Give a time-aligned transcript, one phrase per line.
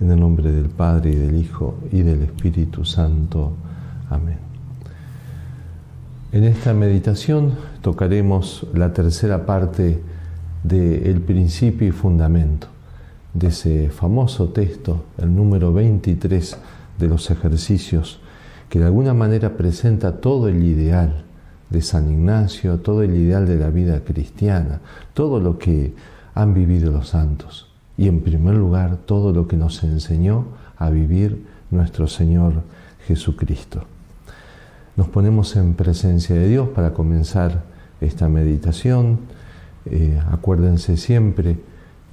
[0.00, 3.54] En el nombre del Padre y del Hijo y del Espíritu Santo.
[4.08, 4.38] Amén.
[6.30, 10.00] En esta meditación tocaremos la tercera parte
[10.62, 12.68] del principio y fundamento
[13.34, 16.58] de ese famoso texto, el número 23
[16.98, 18.20] de los ejercicios,
[18.68, 21.24] que de alguna manera presenta todo el ideal
[21.70, 24.80] de San Ignacio, todo el ideal de la vida cristiana,
[25.12, 25.94] todo lo que
[26.34, 27.67] han vivido los santos
[27.98, 30.46] y en primer lugar todo lo que nos enseñó
[30.78, 32.62] a vivir nuestro Señor
[33.06, 33.82] Jesucristo.
[34.96, 37.64] Nos ponemos en presencia de Dios para comenzar
[38.00, 39.18] esta meditación.
[39.84, 41.58] Eh, acuérdense siempre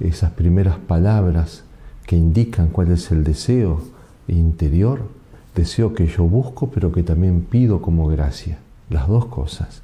[0.00, 1.62] esas primeras palabras
[2.04, 3.80] que indican cuál es el deseo
[4.26, 5.08] interior,
[5.54, 8.58] deseo que yo busco, pero que también pido como gracia.
[8.90, 9.82] Las dos cosas.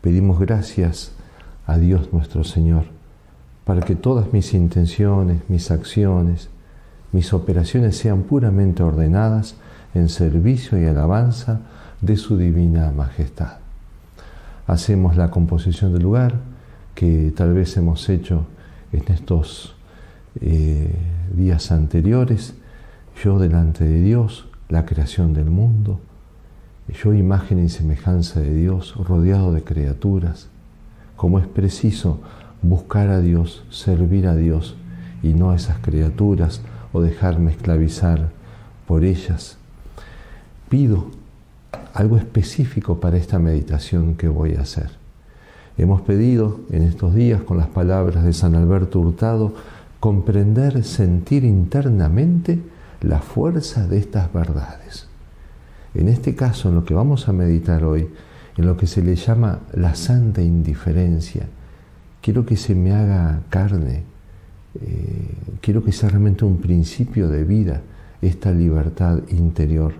[0.00, 1.12] Pedimos gracias
[1.66, 2.93] a Dios nuestro Señor
[3.64, 6.48] para que todas mis intenciones, mis acciones,
[7.12, 9.56] mis operaciones sean puramente ordenadas
[9.94, 11.60] en servicio y alabanza
[12.00, 13.58] de su divina majestad.
[14.66, 16.34] Hacemos la composición del lugar
[16.94, 18.46] que tal vez hemos hecho
[18.92, 19.74] en estos
[20.40, 20.90] eh,
[21.34, 22.54] días anteriores,
[23.22, 26.00] yo delante de Dios, la creación del mundo,
[27.02, 30.48] yo imagen y semejanza de Dios, rodeado de criaturas,
[31.16, 32.20] como es preciso
[32.64, 34.76] buscar a Dios, servir a Dios
[35.22, 36.62] y no a esas criaturas
[36.92, 38.30] o dejarme esclavizar
[38.86, 39.58] por ellas.
[40.68, 41.10] Pido
[41.92, 44.90] algo específico para esta meditación que voy a hacer.
[45.76, 49.54] Hemos pedido en estos días con las palabras de San Alberto Hurtado
[50.00, 52.60] comprender, sentir internamente
[53.00, 55.08] la fuerza de estas verdades.
[55.94, 58.08] En este caso, en lo que vamos a meditar hoy,
[58.56, 61.46] en lo que se le llama la santa indiferencia,
[62.24, 64.02] quiero que se me haga carne,
[64.80, 65.28] eh,
[65.60, 67.82] quiero que sea realmente un principio de vida
[68.22, 69.92] esta libertad interior.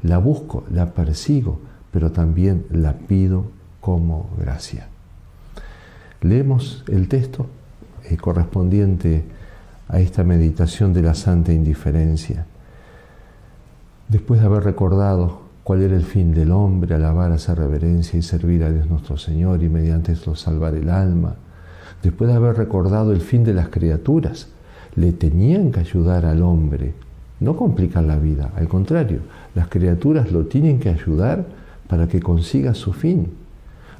[0.00, 1.60] La busco, la persigo,
[1.90, 3.48] pero también la pido
[3.82, 4.88] como gracia.
[6.22, 7.46] Leemos el texto
[8.04, 9.24] eh, correspondiente
[9.88, 12.46] a esta meditación de la santa indiferencia.
[14.08, 18.64] Después de haber recordado cuál era el fin del hombre, alabar, hacer reverencia y servir
[18.64, 21.36] a Dios nuestro Señor y mediante esto salvar el alma,
[22.02, 24.48] después de haber recordado el fin de las criaturas,
[24.94, 26.94] le tenían que ayudar al hombre,
[27.40, 29.20] no complicar la vida, al contrario,
[29.54, 31.44] las criaturas lo tienen que ayudar
[31.88, 33.28] para que consiga su fin.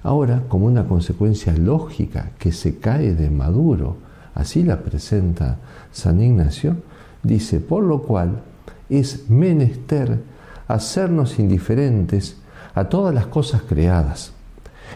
[0.03, 3.97] Ahora, como una consecuencia lógica que se cae de maduro,
[4.35, 5.59] así la presenta
[5.93, 6.77] San Ignacio,
[7.23, 8.41] dice, por lo cual
[8.89, 10.21] es menester
[10.69, 12.37] hacernos indiferentes
[12.75, 14.36] a todas las cosas creadas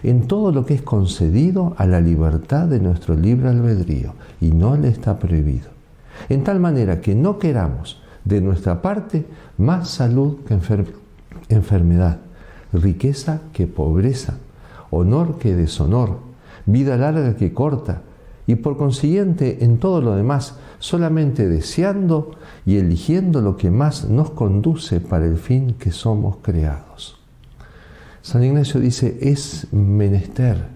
[0.02, 4.76] en todo lo que es concedido a la libertad de nuestro libre albedrío y no
[4.76, 5.68] le está prohibido.
[6.28, 9.26] En tal manera que no queramos de nuestra parte
[9.58, 10.58] más salud que
[11.48, 12.18] enfermedad,
[12.72, 14.34] riqueza que pobreza,
[14.90, 16.18] honor que deshonor,
[16.66, 18.02] vida larga que corta,
[18.46, 22.32] y por consiguiente en todo lo demás solamente deseando
[22.66, 27.19] y eligiendo lo que más nos conduce para el fin que somos creados.
[28.22, 30.66] San Ignacio dice, es menester,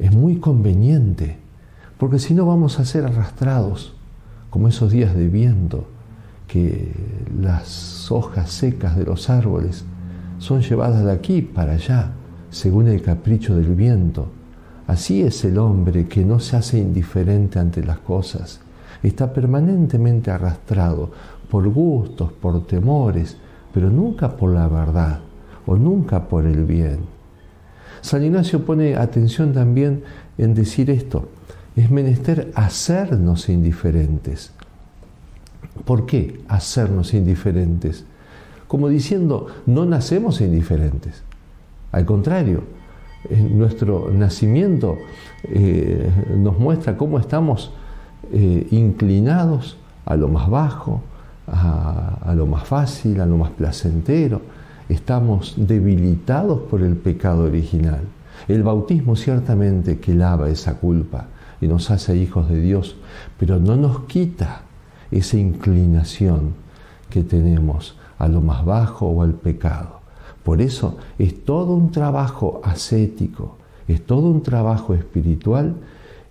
[0.00, 1.36] es muy conveniente,
[1.98, 3.94] porque si no vamos a ser arrastrados,
[4.50, 5.86] como esos días de viento,
[6.48, 6.92] que
[7.40, 9.84] las hojas secas de los árboles
[10.38, 12.12] son llevadas de aquí para allá,
[12.50, 14.28] según el capricho del viento.
[14.88, 18.60] Así es el hombre que no se hace indiferente ante las cosas,
[19.02, 21.12] está permanentemente arrastrado
[21.48, 23.36] por gustos, por temores,
[23.72, 25.20] pero nunca por la verdad
[25.66, 27.00] o nunca por el bien.
[28.00, 30.02] San Ignacio pone atención también
[30.36, 31.28] en decir esto,
[31.74, 34.52] es menester hacernos indiferentes.
[35.84, 38.04] ¿Por qué hacernos indiferentes?
[38.68, 41.22] Como diciendo, no nacemos indiferentes.
[41.92, 42.64] Al contrario,
[43.30, 44.98] nuestro nacimiento
[45.44, 47.72] eh, nos muestra cómo estamos
[48.32, 51.02] eh, inclinados a lo más bajo,
[51.46, 54.40] a lo más fácil, a lo más placentero
[54.88, 58.02] estamos debilitados por el pecado original.
[58.48, 61.26] El bautismo ciertamente que lava esa culpa
[61.60, 62.96] y nos hace hijos de Dios,
[63.38, 64.62] pero no nos quita
[65.10, 66.54] esa inclinación
[67.10, 70.00] que tenemos a lo más bajo o al pecado.
[70.42, 73.56] Por eso es todo un trabajo ascético,
[73.88, 75.76] es todo un trabajo espiritual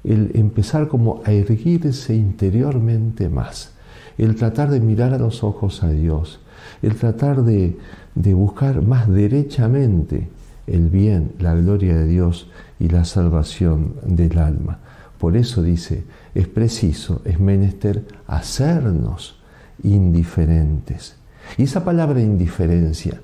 [0.03, 3.73] el empezar como a erguirse interiormente más,
[4.17, 6.39] el tratar de mirar a los ojos a Dios,
[6.81, 7.77] el tratar de,
[8.15, 10.29] de buscar más derechamente
[10.67, 12.49] el bien, la gloria de Dios
[12.79, 14.79] y la salvación del alma.
[15.17, 16.03] Por eso dice,
[16.35, 19.39] es preciso, es menester hacernos
[19.83, 21.15] indiferentes.
[21.57, 23.19] Y esa palabra indiferencia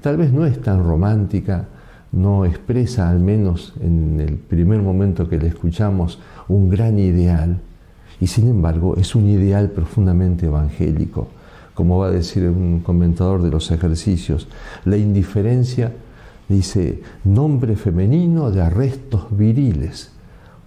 [0.00, 1.66] tal vez no es tan romántica,
[2.10, 6.18] no expresa, al menos en el primer momento que le escuchamos,
[6.48, 7.60] un gran ideal,
[8.20, 11.28] y sin embargo es un ideal profundamente evangélico.
[11.74, 14.48] Como va a decir un comentador de los ejercicios,
[14.84, 15.92] la indiferencia
[16.48, 20.10] dice nombre femenino de arrestos viriles,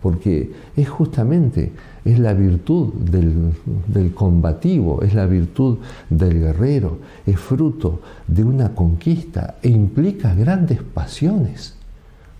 [0.02, 1.72] porque es justamente
[2.06, 5.80] es la virtud del, combativo, es la virtud
[6.10, 11.74] del guerrero, es fruto de una conquista e implica grandes pasiones,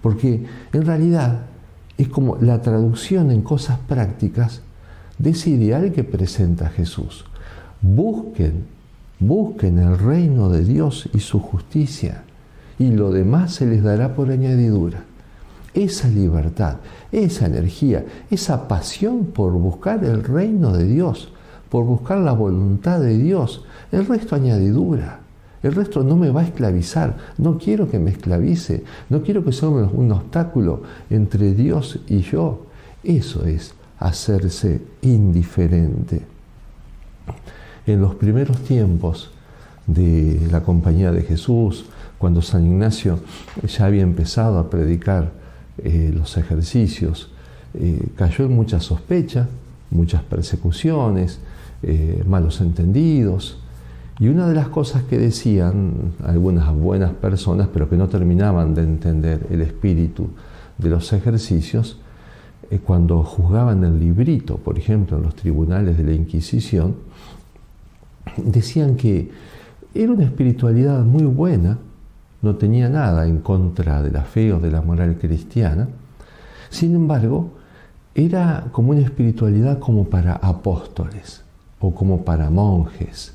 [0.02, 1.48] porque en realidad
[1.98, 4.62] es como la traducción en cosas prácticas
[5.18, 7.26] de ese ideal que presenta Jesús.
[7.94, 8.66] Busquen,
[9.20, 12.24] busquen el reino de Dios y su justicia,
[12.80, 15.04] y lo demás se les dará por añadidura
[15.76, 16.78] esa libertad,
[17.12, 21.32] esa energía, esa pasión por buscar el reino de Dios,
[21.70, 23.66] por buscar la voluntad de Dios.
[23.92, 25.20] El resto añadidura.
[25.62, 27.18] El resto no me va a esclavizar.
[27.38, 28.84] No quiero que me esclavice.
[29.10, 32.68] No quiero que sea un obstáculo entre Dios y yo.
[33.04, 36.22] Eso es hacerse indiferente.
[37.88, 39.30] En los primeros tiempos
[39.86, 41.86] de la compañía de Jesús,
[42.18, 43.20] cuando San Ignacio
[43.68, 45.32] ya había empezado a predicar
[45.78, 47.30] eh, los ejercicios,
[47.76, 49.48] eh, cayó en mucha sospecha,
[49.92, 51.40] muchas persecuciones,
[51.84, 53.60] eh, malos entendidos.
[54.18, 58.82] Y una de las cosas que decían algunas buenas personas, pero que no terminaban de
[58.82, 60.30] entender el espíritu
[60.80, 62.00] de los ejercicios,
[62.84, 66.96] cuando juzgaban el librito, por ejemplo, en los tribunales de la Inquisición,
[68.38, 69.32] decían que
[69.94, 71.78] era una espiritualidad muy buena,
[72.42, 75.88] no tenía nada en contra de la fe o de la moral cristiana.
[76.70, 77.52] Sin embargo,
[78.14, 81.44] era como una espiritualidad como para apóstoles
[81.80, 83.34] o como para monjes,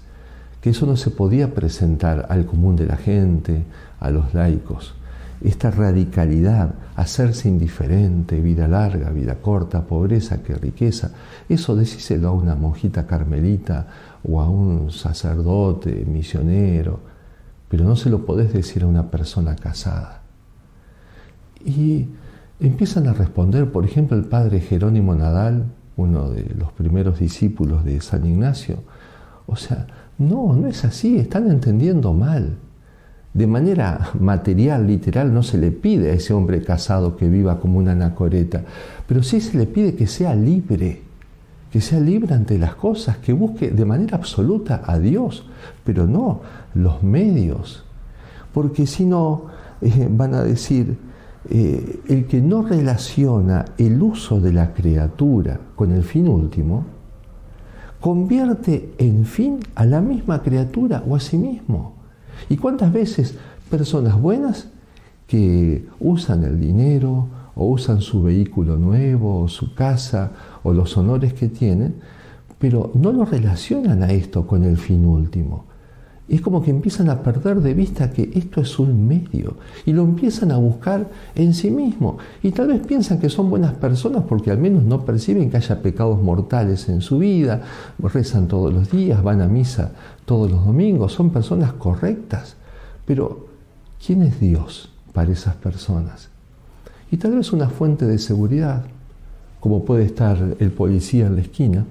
[0.61, 3.65] que eso no se podía presentar al común de la gente,
[3.99, 4.95] a los laicos.
[5.43, 11.13] Esta radicalidad, hacerse indiferente, vida larga, vida corta, pobreza que riqueza,
[11.49, 13.87] eso decíselo a una monjita carmelita
[14.23, 17.01] o a un sacerdote misionero,
[17.69, 20.23] pero no se lo podés decir a una persona casada.
[21.65, 22.07] Y
[22.59, 28.01] empiezan a responder, por ejemplo, el padre Jerónimo Nadal, uno de los primeros discípulos de
[28.01, 28.79] San Ignacio.
[29.47, 29.87] O sea,
[30.19, 32.57] no, no es así, están entendiendo mal.
[33.33, 37.79] De manera material, literal, no se le pide a ese hombre casado que viva como
[37.79, 38.63] una anacoreta,
[39.07, 41.03] pero sí se le pide que sea libre,
[41.71, 45.47] que sea libre ante las cosas, que busque de manera absoluta a Dios,
[45.85, 46.41] pero no
[46.75, 47.85] los medios.
[48.53, 49.47] Porque si no,
[49.81, 50.99] eh, van a decir,
[51.49, 56.85] eh, el que no relaciona el uso de la criatura con el fin último,
[58.01, 61.95] convierte en fin a la misma criatura o a sí mismo.
[62.49, 63.37] ¿Y cuántas veces
[63.71, 64.69] personas buenas
[65.27, 71.35] que usan el dinero o usan su vehículo nuevo o su casa o los honores
[71.35, 71.97] que tienen,
[72.59, 75.65] pero no lo relacionan a esto con el fin último.
[76.31, 80.03] Es como que empiezan a perder de vista que esto es un medio y lo
[80.03, 82.19] empiezan a buscar en sí mismo.
[82.41, 85.83] Y tal vez piensan que son buenas personas porque al menos no perciben que haya
[85.83, 87.63] pecados mortales en su vida,
[87.99, 89.91] rezan todos los días, van a misa
[90.25, 92.55] todos los domingos, son personas correctas.
[93.07, 93.49] Pero,
[94.05, 96.30] ¿quién es Dios para esas personas?
[97.13, 98.85] Y tal vez una fuente de seguridad,
[99.59, 101.85] como puede estar el policía en la esquina,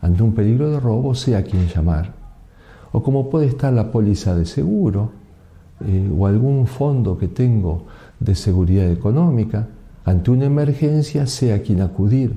[0.00, 2.14] ante un peligro de robo, sea quien llamar.
[2.92, 5.10] O como puede estar la póliza de seguro
[5.84, 7.86] eh, o algún fondo que tengo
[8.20, 9.66] de seguridad económica,
[10.04, 12.36] ante una emergencia, sea quien acudir.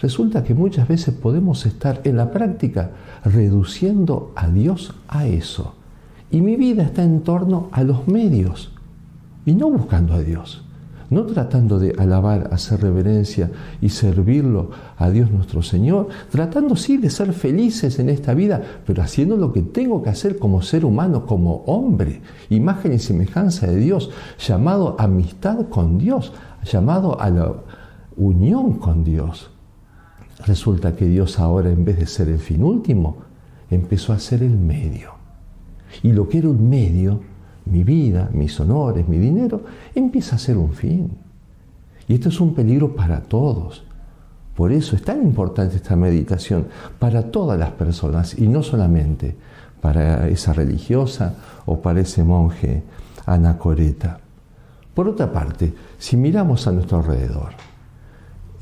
[0.00, 2.90] Resulta que muchas veces podemos estar en la práctica
[3.24, 5.74] reduciendo a Dios a eso.
[6.28, 8.72] Y mi vida está en torno a los medios
[9.46, 10.64] y no buscando a Dios
[11.12, 13.50] no tratando de alabar, hacer reverencia
[13.80, 19.02] y servirlo a Dios nuestro Señor, tratando sí de ser felices en esta vida, pero
[19.02, 23.76] haciendo lo que tengo que hacer como ser humano, como hombre, imagen y semejanza de
[23.76, 26.32] Dios, llamado amistad con Dios,
[26.64, 27.54] llamado a la
[28.16, 29.50] unión con Dios.
[30.46, 33.18] Resulta que Dios ahora, en vez de ser el fin último,
[33.70, 35.10] empezó a ser el medio.
[36.02, 37.20] Y lo que era un medio,
[37.66, 39.62] mi vida, mis honores, mi dinero,
[39.94, 41.10] empieza a ser un fin.
[42.08, 43.84] Y esto es un peligro para todos.
[44.54, 46.66] Por eso es tan importante esta meditación
[46.98, 49.36] para todas las personas y no solamente
[49.80, 52.82] para esa religiosa o para ese monje
[53.26, 54.20] anacoreta.
[54.94, 57.50] Por otra parte, si miramos a nuestro alrededor,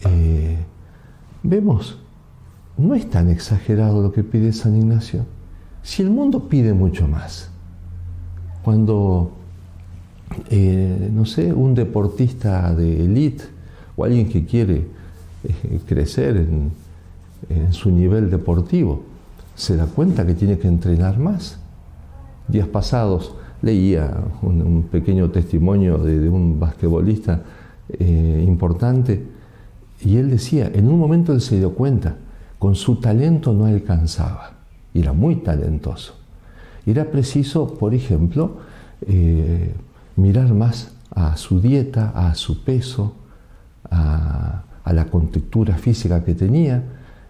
[0.07, 0.57] eh,
[1.43, 1.99] vemos,
[2.79, 5.27] no es tan exagerado lo que pide San Ignacio.
[5.83, 7.51] Si el mundo pide mucho más,
[8.63, 9.33] cuando,
[10.51, 13.45] eh, no sé, un deportista de élite
[13.97, 14.87] o alguien que quiere
[15.45, 16.91] eh, crecer en,
[17.71, 19.03] su nivel deportivo,
[19.55, 21.59] se da cuenta que tiene que entrenar más.
[22.47, 24.13] Días pasados leía
[24.43, 27.43] un, pequeño testimonio de, un basquetbolista
[27.89, 29.25] eh, importante
[30.03, 32.17] y él decía, en un momento él se dio cuenta,
[32.59, 34.53] con su talento no alcanzaba,
[34.93, 36.20] era muy talentoso.
[36.87, 38.59] Era preciso, por ejemplo,
[39.07, 39.75] eh,
[40.17, 43.15] mirar más a su dieta, a su peso,
[43.91, 46.83] a, la contextura física que tenía,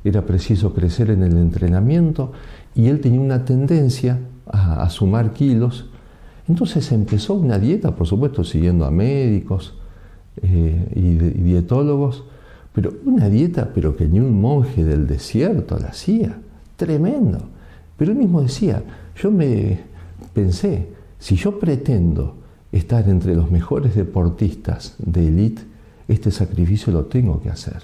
[0.02, 2.32] era preciso crecer en el entrenamiento
[2.74, 5.90] y él tenía una tendencia a, sumar kilos.
[6.48, 9.74] Entonces empezó una dieta, por supuesto, siguiendo a médicos
[10.42, 12.24] eh, y, dietólogos,
[12.72, 16.38] pero una dieta, pero que ni un monje del desierto la hacía,
[16.76, 17.40] tremendo.
[17.98, 18.82] Pero él mismo decía,
[19.20, 19.80] yo me
[20.32, 22.36] pensé, si yo pretendo
[22.72, 25.62] estar entre los mejores deportistas de élite,
[26.08, 27.82] este sacrificio lo tengo que hacer.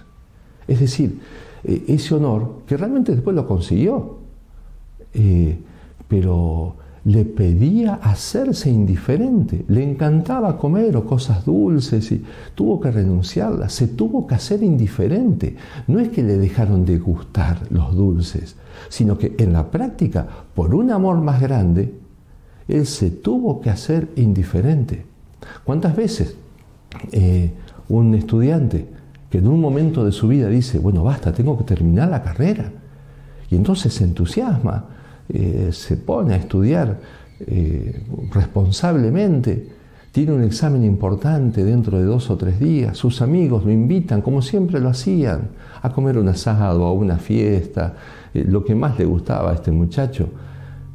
[0.67, 1.21] Es decir,
[1.63, 4.19] e, ese honor, que realmente después lo consiguió,
[5.15, 5.59] eh,
[6.09, 6.77] pero
[7.07, 12.25] le pedía hacerse indiferente, le encantaba comer o cosas dulces y
[12.57, 15.55] tuvo que renunciarlas, se tuvo que hacer indiferente.
[15.87, 18.57] No es que le dejaron de gustar los dulces,
[18.89, 21.95] sino que en la práctica, por un amor más grande,
[22.67, 25.07] él se tuvo que hacer indiferente.
[25.63, 26.35] ¿Cuántas veces
[27.13, 27.53] eh,
[27.89, 28.89] un estudiante
[29.31, 32.73] que en un momento de su vida dice, bueno, basta, tengo que terminar la carrera,
[33.49, 34.96] y entonces se entusiasma,
[35.29, 36.99] eh, se pone a estudiar
[37.41, 38.03] eh,
[38.33, 39.69] responsablemente,
[40.13, 44.41] tiene un examen importante dentro de dos o tres días, sus amigos lo invitan, como
[44.41, 45.51] siempre lo hacían,
[45.83, 47.95] a comer un asado, a una fiesta,
[48.33, 50.29] eh, lo que más le gustaba a este muchacho.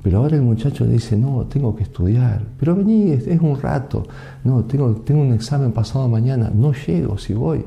[0.01, 4.07] Pero ahora el muchacho le dice, no, tengo que estudiar, pero vení, es, un rato,
[4.43, 7.63] no, tengo, tengo un examen pasado mañana, no llego si voy.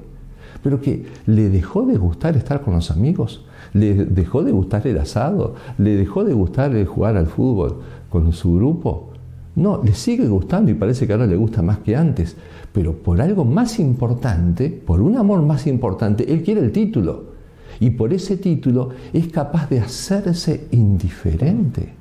[0.61, 3.45] Pero que le dejó de gustar estar con los amigos,
[3.75, 8.55] le dejó de gustar el asado, le dejó de gustar jugar al fútbol con su
[8.55, 9.11] grupo.
[9.57, 12.37] No, le sigue gustando y parece que ahora le gusta más que antes,
[12.73, 17.35] pero por algo más importante, por un amor más importante, él quiere el título.
[17.81, 21.93] Y por ese título es capaz de hacerse indiferente.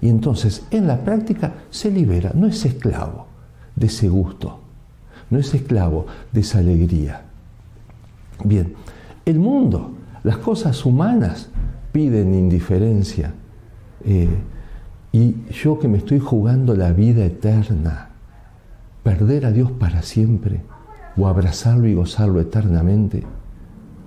[0.00, 3.26] Y entonces en la práctica se libera, no es esclavo
[3.74, 4.60] de ese gusto,
[5.30, 7.22] no es esclavo de esa alegría.
[8.44, 8.74] Bien,
[9.24, 9.95] el mundo
[10.26, 11.50] las cosas humanas
[11.92, 13.32] piden indiferencia.
[14.04, 14.28] Eh,
[15.12, 18.08] y yo que me estoy jugando la vida eterna,
[19.04, 20.62] perder a Dios para siempre
[21.16, 23.22] o abrazarlo y gozarlo eternamente,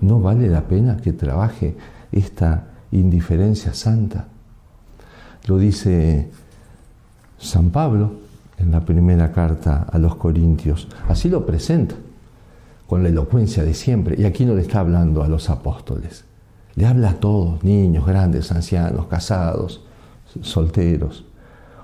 [0.01, 1.77] ¿no vale la pena que trabaje
[2.11, 4.27] esta indiferencia santa?
[5.47, 6.31] Lo dice
[7.37, 8.11] San Pablo
[8.57, 10.89] en la primera carta a los Corintios.
[11.07, 11.95] Así lo presenta
[12.89, 14.15] con la elocuencia de siempre.
[14.19, 16.25] Y aquí no le está hablando a los apóstoles.
[16.73, 19.85] Le habla a todos, niños, grandes, ancianos, casados,
[20.41, 21.23] solteros.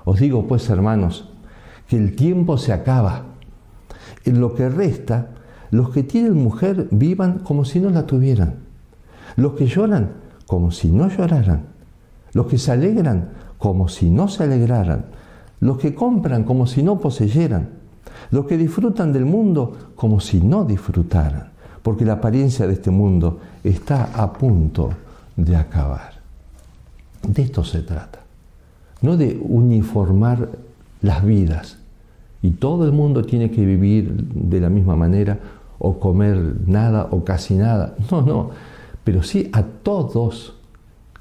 [0.04, 1.30] Os digo pues, hermanos,
[1.86, 3.22] que el tiempo se acaba.
[4.24, 5.28] En lo que resta,
[5.70, 8.56] los que tienen mujer vivan como si no la tuvieran.
[9.36, 10.10] Los que lloran
[10.48, 11.66] como si no lloraran.
[12.32, 15.06] Los que se alegran como si no se alegraran.
[15.60, 17.85] Los que compran como si no poseyeran
[18.30, 21.50] los que disfrutan del mundo como si no disfrutaran,
[21.82, 24.90] porque la apariencia de este mundo está a punto
[25.36, 26.12] de acabar.
[27.26, 28.20] De esto se trata,
[29.02, 30.48] no de uniformar
[31.02, 31.78] las vidas
[32.42, 35.38] y todo el mundo tiene que vivir de la misma manera
[35.78, 37.94] o comer nada o casi nada.
[38.10, 38.50] No, no,
[39.04, 40.54] pero sí a todos,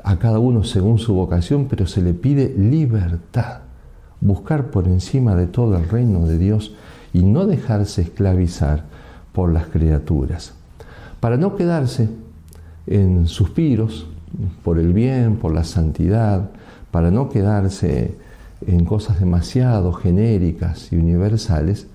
[0.04, 3.60] a cada uno según su vocación, pero se le pide libertad,
[4.22, 6.76] buscar por encima de todo el reino de Dios
[7.16, 8.84] y no dejarse esclavizar
[9.32, 10.54] por las criaturas,
[11.22, 12.10] para no quedarse
[12.88, 14.06] en suspiros
[14.66, 16.50] por el bien, por la santidad,
[16.92, 18.18] para no quedarse
[18.68, 21.88] en cosas demasiado genéricas y universales,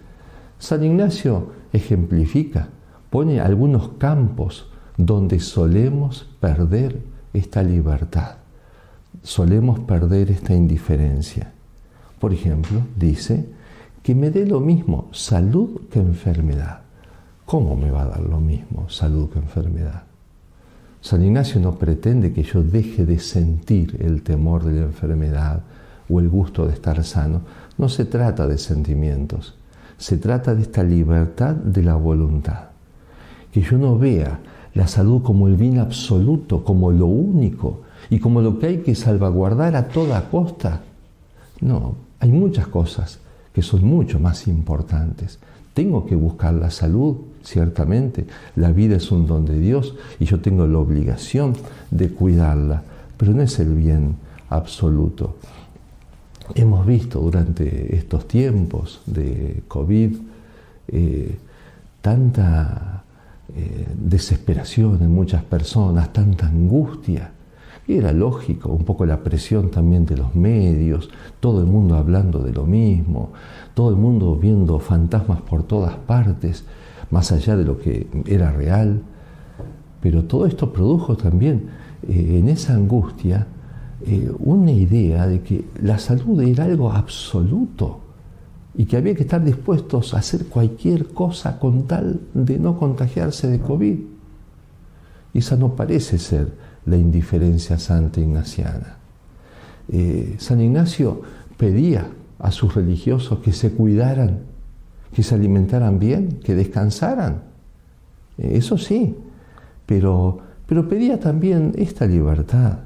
[0.59, 2.69] San Ignacio ejemplifica,
[3.11, 6.99] pone algunos campos donde solemos perder
[7.35, 8.37] esta libertad,
[9.23, 11.53] solemos perder esta indiferencia.
[12.19, 13.60] por ejemplo, dice
[14.03, 16.81] que me dé lo mismo salud que enfermedad.
[17.45, 20.05] ¿Cómo me va a dar lo mismo salud que enfermedad?
[21.03, 25.63] San Ignacio no pretende que yo deje de sentir el temor de la enfermedad
[26.09, 27.43] o el gusto de estar sano.
[27.79, 29.55] No se trata de sentimientos,
[29.99, 32.71] se trata de esta libertad de la voluntad.
[33.53, 34.41] Que yo no vea
[34.75, 38.95] la salud como el bien absoluto, como lo único y como lo que hay que
[38.95, 40.83] salvaguardar a toda costa.
[41.61, 43.20] No, hay muchas cosas
[43.53, 45.39] que son mucho más importantes.
[45.75, 48.27] Tengo que buscar la salud, ciertamente.
[48.57, 51.55] La vida es un don de Dios y yo tengo la obligación
[51.91, 52.83] de cuidarla,
[53.17, 54.17] pero no es el bien
[54.49, 55.37] absoluto.
[56.55, 60.17] Hemos visto durante estos tiempos de COVID
[60.89, 61.39] eh,
[62.01, 63.05] tanta
[63.55, 67.31] eh, desesperación en muchas personas, tanta angustia.
[67.99, 72.53] Era lógico, un poco la presión también de los medios, todo el mundo hablando de
[72.53, 73.31] lo mismo,
[73.75, 76.65] todo el mundo viendo fantasmas por todas partes,
[77.11, 79.03] más allá de lo que era real.
[80.01, 81.69] Pero todo esto produjo también
[82.09, 83.49] eh, en esa angustia
[84.07, 87.99] eh, una idea de que la salud era algo absoluto
[88.77, 93.49] y que había que estar dispuestos a hacer cualquier cosa con tal de no contagiarse
[93.49, 93.99] de COVID.
[95.35, 98.99] Y esa no parece ser la indiferencia santa ignaciana.
[99.93, 101.23] Eh, San Ignacio
[101.57, 102.07] pedía
[102.39, 104.41] a sus religiosos que se cuidaran,
[105.13, 107.43] que se alimentaran bien, que descansaran.
[108.39, 109.17] Eh, eso sí,
[109.87, 112.79] pero, pero pedía también esta libertad.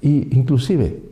[0.00, 1.02] Y inclusive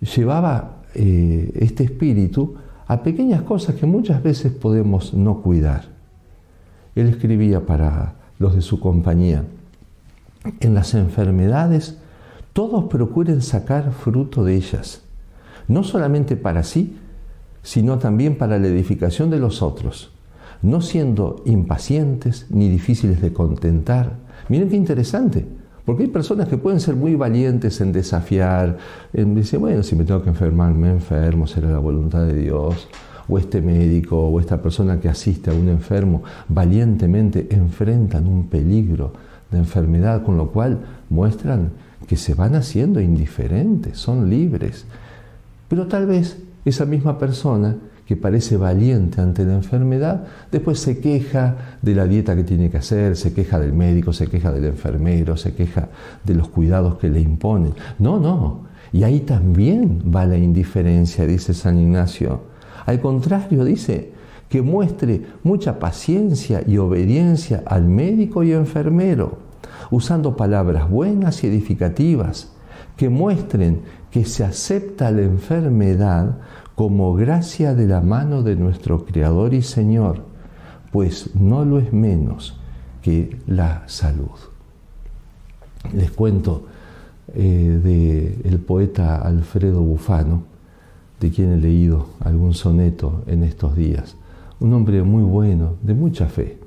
[0.00, 2.54] llevaba eh, este espíritu
[2.86, 5.84] a pequeñas cosas que muchas veces podemos no cuidar.
[6.94, 9.44] Él escribía para los de su compañía,
[10.60, 11.98] en las enfermedades
[12.52, 15.02] todos procuren sacar fruto de ellas,
[15.68, 16.96] no solamente para sí,
[17.62, 20.10] sino también para la edificación de los otros,
[20.62, 24.16] no siendo impacientes ni difíciles de contentar.
[24.48, 25.46] Miren qué interesante,
[25.84, 28.76] porque hay personas que pueden ser muy valientes en desafiar,
[29.12, 32.88] en decir, bueno, si me tengo que enfermar, me enfermo, será la voluntad de Dios.
[33.30, 39.12] O este médico o esta persona que asiste a un enfermo valientemente enfrentan un peligro
[39.50, 40.78] de enfermedad, con lo cual
[41.10, 41.70] muestran
[42.06, 44.84] que se van haciendo indiferentes, son libres.
[45.68, 51.76] Pero tal vez esa misma persona que parece valiente ante la enfermedad, después se queja
[51.82, 55.36] de la dieta que tiene que hacer, se queja del médico, se queja del enfermero,
[55.36, 55.88] se queja
[56.24, 57.74] de los cuidados que le imponen.
[57.98, 58.66] No, no.
[58.94, 62.44] Y ahí también va la indiferencia, dice San Ignacio.
[62.86, 64.12] Al contrario, dice
[64.48, 69.38] que muestre mucha paciencia y obediencia al médico y enfermero,
[69.90, 72.52] usando palabras buenas y edificativas,
[72.96, 76.38] que muestren que se acepta la enfermedad
[76.74, 80.22] como gracia de la mano de nuestro Creador y Señor,
[80.92, 82.58] pues no lo es menos
[83.02, 84.38] que la salud.
[85.92, 86.66] Les cuento
[87.34, 90.44] eh, del poeta Alfredo Bufano,
[91.20, 94.16] de quien he leído algún soneto en estos días.
[94.60, 96.58] Un hombre muy bueno, de mucha fe.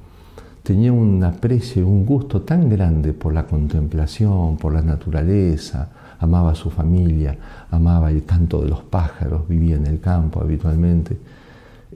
[0.64, 6.56] Tenía un aprecio, un gusto tan grande por la contemplación, por la naturaleza, amaba a
[6.56, 7.36] su familia,
[7.70, 11.18] amaba el canto de los pájaros, vivía en el campo habitualmente,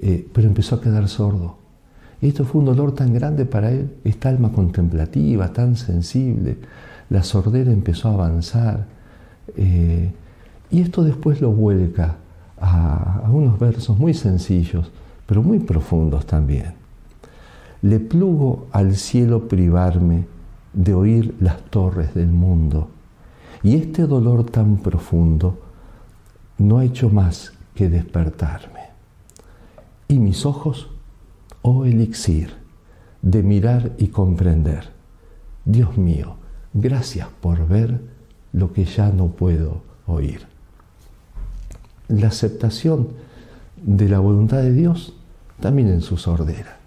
[0.02, 1.58] eh, pero empezó a quedar sordo.
[2.22, 6.58] esto fue un dolor tan grande para él, esta alma contemplativa, tan sensible.
[7.10, 8.88] La sordera empezó a avanzar.
[9.56, 10.12] Eh,
[10.72, 12.16] y esto después lo vuelca
[12.60, 14.92] a, a unos versos muy sencillos,
[15.26, 16.74] pero muy profundos también.
[17.82, 20.26] Le plugo al cielo privarme
[20.74, 22.90] de oír las torres del mundo
[23.64, 25.60] y este dolor tan profundo
[26.58, 28.82] no ha hecho más que despertarme.
[30.08, 30.90] Y mis ojos,
[31.62, 32.54] oh elixir,
[33.22, 34.90] de mirar y comprender.
[35.66, 36.36] Dios mío,
[36.74, 38.02] gracias por ver
[38.54, 40.46] lo que ya no puedo oír.
[42.08, 43.10] La aceptación
[43.78, 45.14] de la voluntad de Dios
[45.60, 46.78] también en su sordera.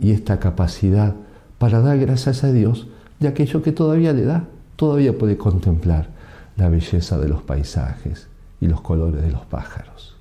[0.00, 1.14] Y esta capacidad
[1.58, 4.44] para dar gracias a Dios de aquello que todavía le da
[4.76, 6.08] todavía puede contemplar
[6.56, 8.28] la belleza de los paisajes
[8.60, 10.16] y los colores de los pájaros.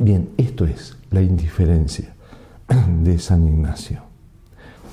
[0.00, 2.14] Bien, esto es la indiferencia
[3.02, 4.02] de San Ignacio.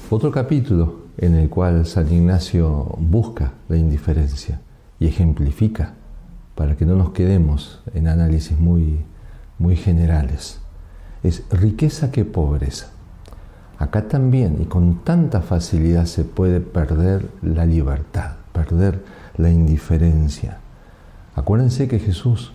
[0.10, 4.60] Otro capítulo en el cual San Ignacio busca la indiferencia
[5.00, 5.94] y ejemplifica
[6.56, 9.06] para que no nos quedemos en análisis muy,
[9.60, 10.60] muy generales,
[11.24, 12.92] es riqueza que pobreza.
[13.78, 19.04] Acá también y con tanta facilidad se puede perder la libertad, perder
[19.38, 20.60] la indiferencia.
[21.36, 22.54] Acuérdense que Jesús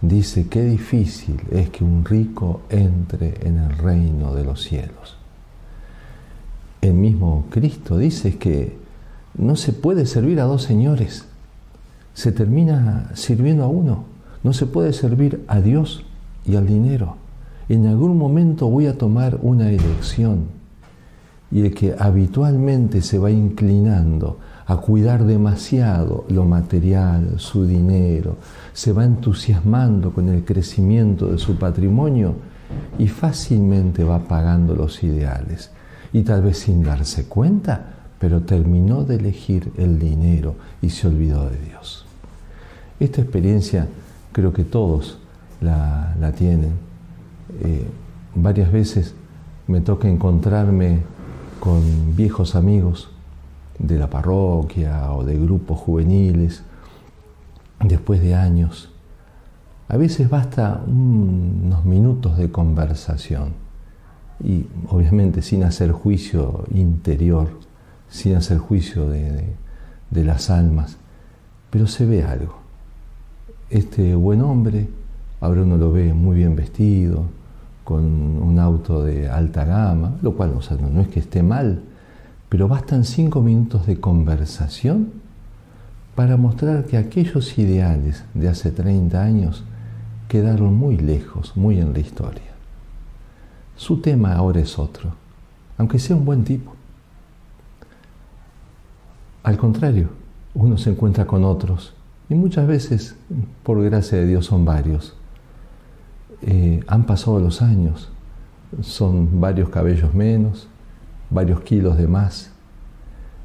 [0.00, 5.18] dice qué difícil es que un rico entre en el reino de los cielos.
[6.80, 8.78] El mismo Cristo dice que
[9.36, 11.26] no se puede servir a dos señores,
[12.20, 14.04] se termina sirviendo a uno,
[14.42, 16.04] no se puede servir a Dios
[16.44, 17.16] y al dinero.
[17.70, 20.48] En algún momento voy a tomar una elección
[21.50, 28.36] y el que habitualmente se va inclinando a cuidar demasiado lo material, su dinero,
[28.74, 32.34] se va entusiasmando con el crecimiento de su patrimonio
[32.98, 35.70] y fácilmente va pagando los ideales.
[36.12, 41.48] Y tal vez sin darse cuenta, pero terminó de elegir el dinero y se olvidó
[41.48, 42.04] de Dios.
[43.00, 43.88] Esta experiencia
[44.32, 45.18] creo que todos
[45.60, 46.74] la, tienen.
[47.62, 47.86] Eh,
[48.34, 49.14] varias veces
[49.66, 51.00] me toca encontrarme
[51.58, 53.10] con viejos amigos
[53.78, 56.62] de la parroquia o de grupos juveniles
[57.82, 58.90] después de años.
[59.88, 63.54] A veces basta unos minutos de conversación
[64.42, 67.48] y obviamente sin hacer juicio interior,
[68.08, 69.54] sin hacer juicio de,
[70.10, 70.96] las almas,
[71.70, 72.59] pero se ve algo.
[73.70, 74.88] Este buen hombre,
[75.40, 77.26] ahora uno lo ve muy bien vestido,
[77.84, 80.54] con un auto de alta gama, lo cual
[80.92, 81.80] no es que esté mal,
[82.48, 85.12] pero bastan cinco minutos de conversación
[86.16, 89.62] para mostrar que aquellos ideales de hace 30 años
[90.26, 92.50] quedaron muy lejos, muy en la historia.
[93.76, 95.12] Su tema ahora es otro,
[95.78, 96.72] aunque sea un buen tipo.
[99.44, 100.08] Al contrario,
[100.54, 101.94] uno se encuentra con otros,
[102.30, 103.16] y muchas veces,
[103.64, 105.14] por gracia de Dios, son varios.
[106.42, 108.08] Eh, han pasado los años,
[108.80, 110.68] son varios cabellos menos,
[111.28, 112.52] varios kilos de más.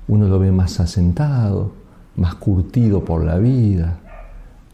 [0.07, 1.73] Uno lo ve más asentado,
[2.15, 3.97] más curtido por la vida,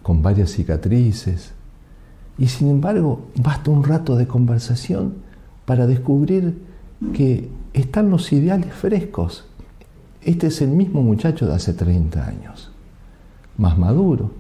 [0.04, 1.54] con varias cicatrices.
[2.38, 5.16] Y sin embargo, basta un rato de conversación
[5.66, 6.62] para descubrir
[7.14, 9.46] que están los ideales frescos.
[10.22, 12.71] Este es el mismo muchacho de hace 30 años,
[13.58, 14.32] más maduro,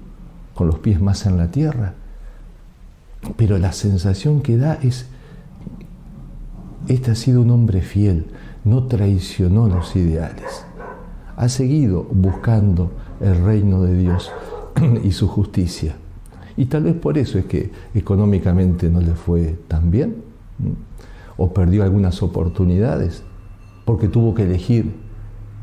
[0.54, 1.94] con los pies más en la tierra,
[3.38, 5.08] pero la sensación que da es,
[6.88, 8.28] este ha sido un hombre fiel,
[8.64, 10.66] no traicionó los ideales,
[11.36, 14.32] ha seguido buscando el reino de Dios
[15.04, 15.96] y su justicia.
[16.58, 20.18] Y tal vez por eso es que económicamente no le fue tan bien,
[21.38, 23.24] o perdió algunas oportunidades,
[23.86, 24.94] porque tuvo que elegir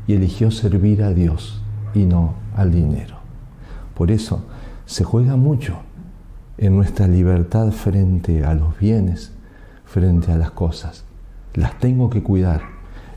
[0.07, 1.61] y eligió servir a Dios
[1.93, 3.18] y no al dinero.
[3.99, 4.39] Por eso
[4.85, 5.75] se juega mucho
[6.57, 9.33] en nuestra libertad frente a los bienes,
[9.83, 11.03] frente a las cosas.
[11.53, 12.61] Las tengo que cuidar.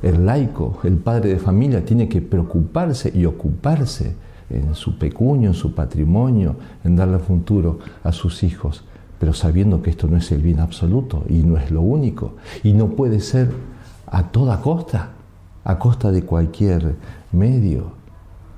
[0.02, 4.16] El laico, el padre de familia, tiene que preocuparse y ocuparse
[4.50, 8.82] en su pecuño, en su patrimonio, en darle futuro a sus hijos,
[9.20, 12.72] pero sabiendo que esto no es el bien absoluto y no es lo único, y
[12.72, 13.52] no puede ser
[14.08, 15.10] a toda costa,
[15.62, 16.96] a costa de cualquier
[17.30, 18.01] medio,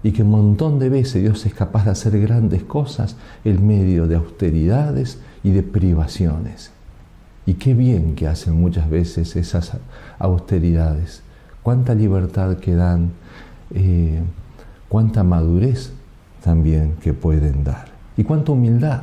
[0.04, 4.06] y que un montón de veces Dios es capaz de hacer grandes cosas en medio
[4.06, 6.70] de austeridades y de privaciones.
[7.46, 9.72] Y qué bien que hacen muchas veces esas
[10.20, 11.24] austeridades
[11.64, 13.12] cuánta libertad que dan,
[13.74, 14.22] eh,
[14.88, 15.92] cuánta madurez
[16.44, 17.86] también que pueden dar
[18.16, 19.00] y cuánta humildad,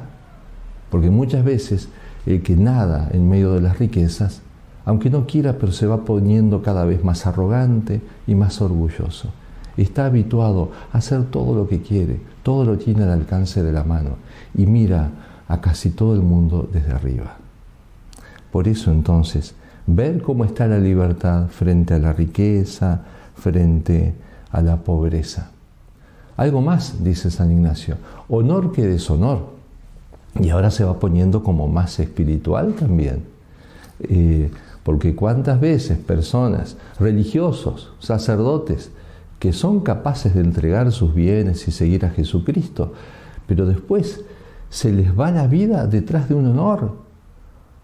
[0.91, 1.89] porque muchas veces
[2.25, 4.41] el que nada en medio de las riquezas,
[4.85, 9.31] aunque no quiera, pero se va poniendo cada vez más arrogante y más orgulloso.
[9.77, 13.83] Está habituado a hacer todo lo que quiere, todo lo tiene al alcance de la
[13.83, 14.17] mano
[14.55, 15.09] y mira
[15.47, 17.37] a casi todo el mundo desde arriba.
[18.51, 19.55] Por eso entonces
[19.87, 23.01] ver cómo está la libertad frente a la riqueza,
[23.35, 24.13] frente
[24.51, 25.51] a la pobreza.
[26.37, 27.97] Algo más, dice San Ignacio,
[28.29, 29.51] honor que deshonor.
[30.39, 33.23] Y ahora se va poniendo como más espiritual también.
[33.99, 34.49] Eh,
[34.83, 38.91] porque cuántas veces personas, religiosos, sacerdotes,
[39.41, 42.93] que son capaces de entregar sus bienes y seguir a Jesucristo,
[43.47, 44.23] pero después
[44.69, 46.97] se les va la vida detrás de un honor,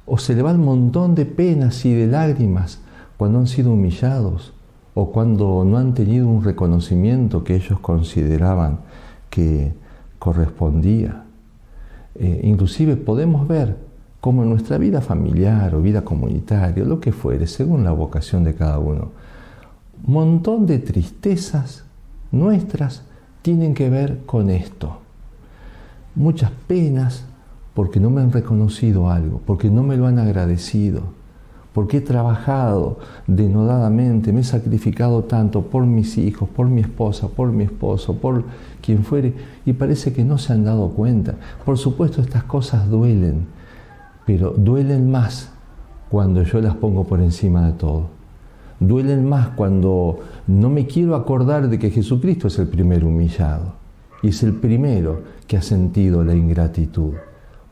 [0.06, 2.80] o se le va un montón de penas y de lágrimas
[3.18, 4.54] cuando han sido humillados
[4.94, 8.82] o cuando no han tenido un reconocimiento que ellos consideraban
[9.32, 9.74] que
[10.20, 11.24] correspondía.
[12.14, 13.78] Eh, inclusive podemos ver
[14.22, 18.54] cómo en nuestra vida familiar o vida comunitaria, lo que fuere, según la vocación de
[18.54, 19.27] cada uno, un
[20.06, 21.86] montón de tristezas
[22.32, 23.04] nuestras
[23.42, 24.98] tienen que ver con esto.
[26.16, 27.26] Muchas penas,
[27.74, 31.04] porque no me han reconocido algo, porque no me lo han agradecido,
[31.74, 37.52] porque he trabajado denodadamente, me he sacrificado tanto por mis hijos, por mi esposa, por
[37.52, 38.46] mi esposo, por
[38.82, 41.36] quien fuere, y parece que no se han dado cuenta.
[41.64, 43.46] Por supuesto, estas cosas duelen,
[44.26, 45.52] pero duelen más
[46.10, 48.17] cuando yo las pongo por encima de todo.
[48.80, 53.74] Duelen más cuando no me quiero acordar de que Jesucristo es el primer humillado
[54.22, 57.14] y es el primero que ha sentido la ingratitud.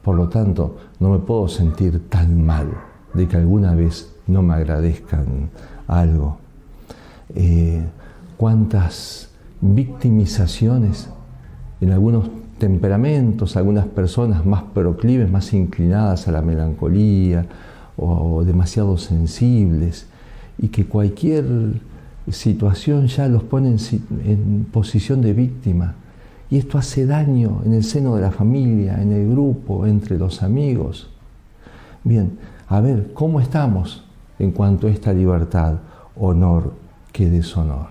[0.01, 2.69] Por lo tanto, no me puedo sentir tan mal
[3.13, 5.49] de que alguna vez no me agradezcan
[5.87, 6.37] algo.
[7.33, 7.83] Eh,
[8.37, 9.29] cuántas
[9.61, 11.09] victimizaciones
[11.81, 17.45] en algunos temperamentos, algunas personas más proclives, más inclinadas a la melancolía
[17.97, 20.07] o, demasiado sensibles,
[20.57, 21.45] y que cualquier
[22.31, 23.77] situación ya los pone en,
[24.25, 25.95] en posición de víctima.
[26.49, 30.43] Y esto hace daño en el seno de la familia, en el grupo, entre los
[30.43, 31.09] amigos.
[32.03, 32.37] Bien,
[32.67, 34.03] a ver, ¿cómo estamos
[34.39, 35.79] en cuanto a esta libertad,
[36.15, 36.73] honor
[37.11, 37.87] que deshonor?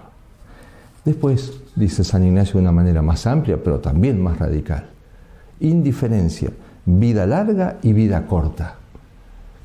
[1.05, 4.87] Después, dice San Ignacio de una manera más amplia, pero también más radical,
[5.61, 6.51] indiferencia,
[6.87, 8.77] vida larga y vida corta.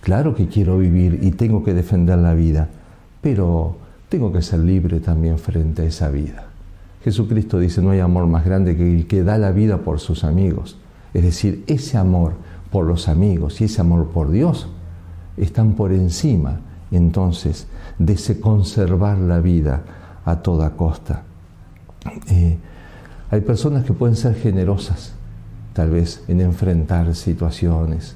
[0.02, 2.70] Claro que quiero vivir y tengo que defender la vida,
[3.22, 3.78] pero
[4.10, 6.48] tengo que ser libre también frente a esa vida.
[7.04, 10.24] Jesucristo dice, no hay amor más grande que el que da la vida por sus
[10.24, 10.78] amigos.
[11.14, 12.34] Es decir, ese amor
[12.72, 14.68] por los amigos y ese amor por Dios
[15.38, 16.60] están por encima
[16.92, 19.84] entonces de ese conservar la vida
[20.26, 21.24] a toda costa.
[22.30, 22.58] Eh,
[23.32, 25.14] hay personas que pueden ser generosas,
[25.74, 28.16] tal vez en enfrentar situaciones,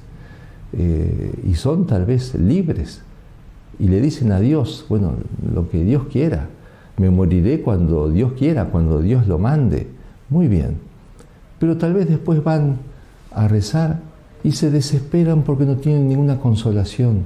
[0.72, 3.02] eh, y son tal vez libres,
[3.78, 5.14] y le dicen a Dios, bueno,
[5.52, 6.48] lo que Dios quiera,
[6.96, 9.88] me moriré cuando Dios quiera, cuando Dios lo mande,
[10.28, 10.78] muy bien,
[11.58, 12.78] pero tal vez después van
[13.32, 14.00] a rezar
[14.42, 17.24] y se desesperan porque no tienen ninguna consolación.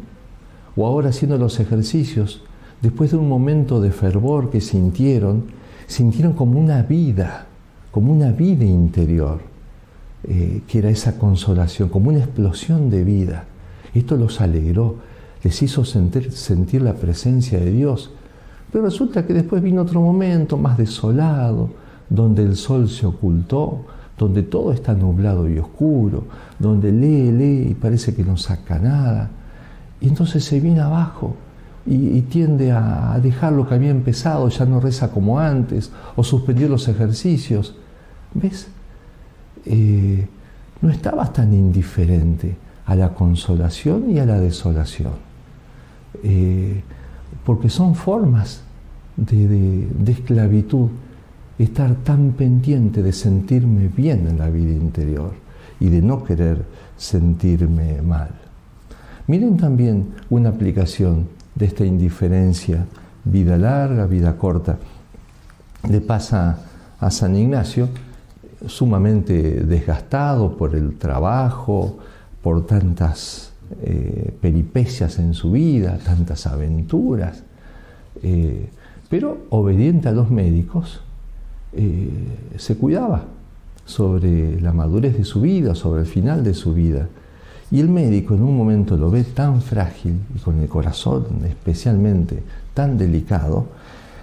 [0.76, 2.42] O ahora haciendo los ejercicios,
[2.80, 5.46] después de un momento de fervor que sintieron,
[5.86, 7.46] sintieron como una vida,
[7.90, 9.40] como una vida interior,
[10.24, 13.46] eh, que era esa consolación, como una explosión de vida.
[13.94, 14.96] Esto los alegró,
[15.42, 18.10] les hizo sentir, la presencia de Dios.
[18.72, 21.70] Pero resulta que después vino otro momento más desolado,
[22.08, 23.84] donde el sol se ocultó,
[24.18, 26.24] donde todo está nublado y oscuro,
[26.58, 29.30] donde lee, lee y parece que no saca nada.
[30.00, 31.36] Y entonces se viene abajo
[31.86, 36.68] y, tiende a, dejar lo que había empezado, ya no reza como antes, o suspendió
[36.68, 37.74] los ejercicios.
[38.34, 38.68] ¿Ves?
[39.64, 40.26] Eh,
[40.80, 45.12] no estabas tan indiferente a la consolación y a la desolación,
[46.22, 46.82] eh,
[47.44, 48.62] porque son formas
[49.16, 50.88] de esclavitud
[51.58, 55.32] estar tan pendiente de sentirme bien en la vida interior
[55.80, 56.64] y de no querer
[56.96, 58.30] sentirme mal.
[59.26, 62.86] Miren también una aplicación de esta indiferencia,
[63.24, 64.78] vida larga, vida corta.
[65.88, 66.58] Le pasa
[67.00, 67.88] a San Ignacio,
[68.66, 71.98] sumamente desgastado por el trabajo,
[72.42, 73.47] por tantas
[73.82, 77.42] eh, peripecias en su vida, tantas aventuras,
[78.22, 78.68] eh,
[79.08, 81.00] pero obediente a los médicos,
[81.72, 82.08] eh,
[82.56, 83.24] se cuidaba
[83.84, 87.08] sobre la madurez de su vida, sobre el final de su vida.
[87.70, 92.42] Y el médico en un momento lo ve tan frágil y con el corazón especialmente
[92.74, 93.66] tan delicado,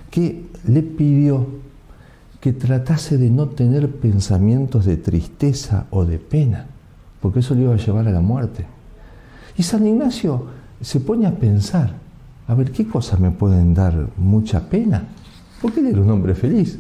[0.10, 1.48] que le pidió
[2.40, 6.68] que tratase de no tener pensamientos de tristeza o de pena,
[7.22, 8.66] porque eso le iba a llevar a la muerte.
[9.58, 10.46] Y San Ignacio
[10.82, 11.94] se pone a pensar,
[12.48, 15.04] a ver qué cosas me pueden dar mucha pena,
[15.62, 16.78] porque él era un hombre feliz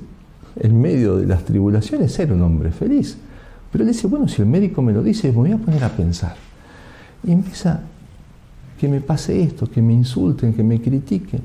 [0.57, 3.17] en medio de las tribulaciones, ser un hombre feliz.
[3.71, 5.89] Pero él dice, bueno, si el médico me lo dice, me voy a poner a
[5.89, 6.35] pensar.
[7.23, 7.81] Y empieza
[8.79, 11.41] que me pase esto, que me insulten, que me critiquen.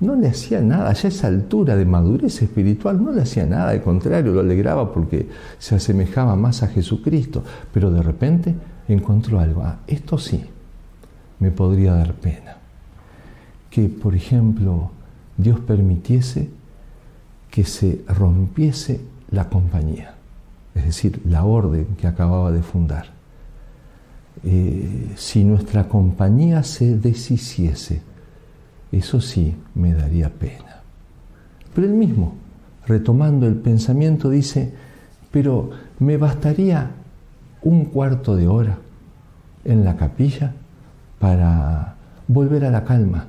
[0.00, 3.82] No le hacía nada, ya esa altura de madurez espiritual no le hacía nada, al
[3.82, 7.42] contrario, lo alegraba porque se asemejaba más a Jesucristo.
[7.72, 8.54] Pero de repente
[8.94, 10.44] encontró algo, ah, esto sí,
[11.38, 12.56] me podría dar pena.
[13.70, 14.90] Que, por ejemplo,
[15.36, 16.50] Dios permitiese
[17.50, 20.14] que se rompiese la compañía,
[20.74, 23.06] es decir, la orden que acababa de fundar.
[24.44, 28.02] Eh, si nuestra compañía se deshiciese,
[28.92, 30.82] eso sí me daría pena.
[31.74, 32.34] Pero él mismo,
[32.86, 34.72] retomando el pensamiento, dice,
[35.30, 36.90] pero me bastaría
[37.68, 38.78] un cuarto de hora
[39.64, 40.54] en la capilla
[41.18, 43.26] para volver a la calma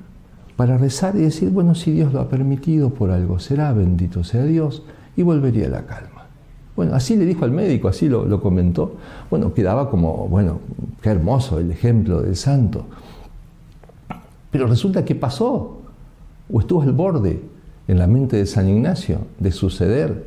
[0.55, 4.43] para rezar y decir, bueno, si Dios lo ha permitido, por algo será, bendito sea
[4.43, 4.83] Dios,
[5.15, 6.25] y volvería a la calma.
[6.75, 8.97] Bueno, así le dijo al médico, así lo, comentó.
[9.29, 10.59] Bueno, quedaba como, bueno,
[11.01, 12.87] qué hermoso el ejemplo del santo.
[14.51, 15.79] Pero resulta que pasó,
[16.51, 17.41] o estuvo al borde
[17.87, 20.25] en la mente de San Ignacio de suceder.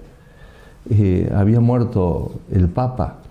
[0.88, 3.21] Eh, había muerto el Papa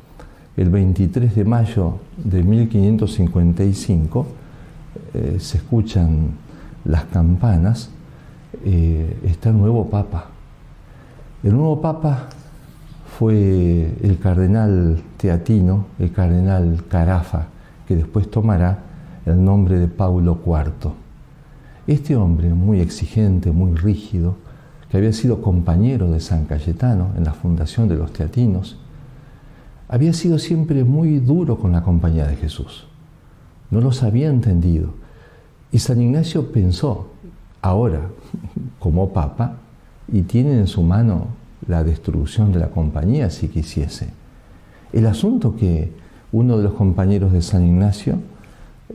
[0.58, 4.26] el 23 de mayo de 1555,
[5.14, 6.32] eh, se escuchan
[6.86, 7.90] las campanas,
[8.66, 10.26] eh, está el nuevo Papa.
[11.44, 12.30] El nuevo Papa
[13.18, 17.48] fue el cardenal teatino, el cardenal Carafa,
[17.88, 18.80] que después tomará
[19.26, 20.92] el nombre de Paulo IV.
[21.88, 24.36] Este hombre, muy exigente, muy rígido,
[24.90, 28.81] que había sido compañero de San Cayetano en la fundación de los teatinos,
[29.92, 32.86] había sido siempre muy duro con la compañía de Jesús.
[33.72, 34.94] No los había entendido.
[35.70, 37.08] Y San Ignacio pensó,
[37.62, 38.08] ahora,
[38.80, 39.58] como papa,
[40.08, 41.28] y tiene en su mano
[41.68, 44.10] la destrucción de la compañía si quisiese.
[44.94, 45.92] El asunto que
[46.32, 48.16] uno de los compañeros de San Ignacio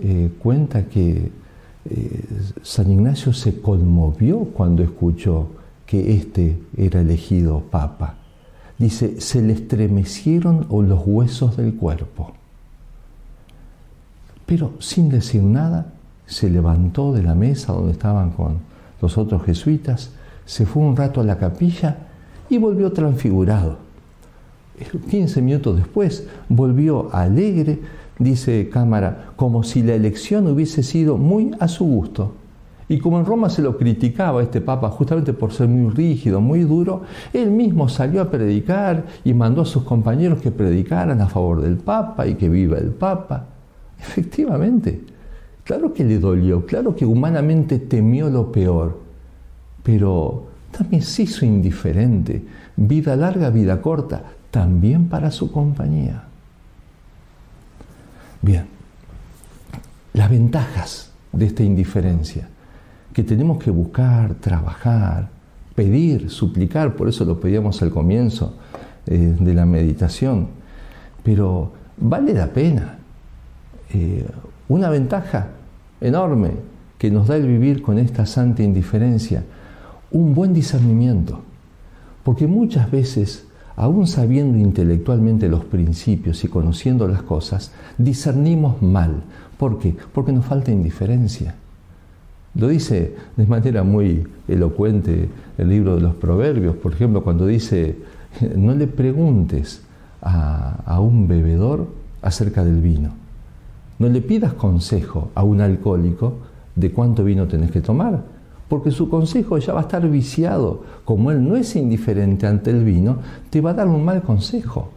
[0.01, 1.31] eh, cuenta que
[1.91, 2.25] eh,
[2.63, 5.51] San Ignacio se conmovió cuando escuchó
[5.85, 8.17] que éste era elegido papa.
[8.79, 12.33] Dice, se le estremecieron los huesos del cuerpo.
[14.45, 15.93] Pero sin decir nada,
[16.27, 18.59] se levantó de la mesa donde estaban con
[19.01, 20.11] los otros jesuitas,
[20.45, 21.97] se fue un rato a la capilla
[22.49, 23.79] y volvió transfigurado.
[25.11, 27.81] 15 minutos después volvió alegre,
[28.19, 32.35] dice Cámara, como si la elección hubiese sido muy a su gusto.
[32.89, 36.61] Y como en Roma se lo criticaba este Papa justamente por ser muy rígido, muy
[36.61, 41.63] duro, él mismo salió a predicar y mandó a sus compañeros que predicaran a favor
[41.63, 43.47] del Papa y que viva el Papa.
[43.99, 45.01] Efectivamente,
[45.65, 49.01] claro que le dolió, claro que humanamente temió lo peor,
[49.83, 52.45] pero también se hizo indiferente.
[52.77, 56.25] Vida larga, vida corta, también para su compañía.
[58.43, 58.67] Bien,
[60.13, 62.49] las ventajas de esta indiferencia,
[63.17, 65.31] que tenemos que buscar, trabajar,
[65.75, 68.59] pedir, suplicar, por eso lo pedíamos al comienzo
[69.07, 70.49] eh, de la meditación,
[71.23, 72.99] pero vale la pena.
[73.95, 74.29] Eh,
[74.69, 75.49] una ventaja
[75.99, 76.51] enorme
[76.99, 79.45] que nos da el vivir con esta santa indiferencia,
[80.11, 81.41] un buen discernimiento,
[82.23, 89.23] porque muchas veces aún sabiendo intelectualmente los principios y conociendo las cosas, discernimos mal.
[89.57, 89.97] ¿Por qué?
[90.13, 91.55] Porque nos falta indiferencia.
[92.57, 97.97] Lo dice de manera muy elocuente el libro de los Proverbios, por ejemplo, cuando dice,
[98.57, 99.83] no le preguntes
[100.23, 101.87] a, un bebedor
[102.23, 103.11] acerca del vino.
[103.99, 106.39] No le pidas consejo a un alcohólico
[106.75, 108.23] de cuánto vino tenés que tomar,
[108.69, 110.83] porque su consejo ya va a estar viciado.
[111.05, 113.19] Como él no es indiferente ante el vino,
[113.51, 114.91] te va a dar un mal consejo.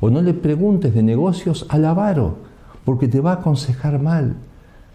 [0.00, 2.36] O no le preguntes de negocios al avaro,
[2.84, 4.34] porque te va a aconsejar mal.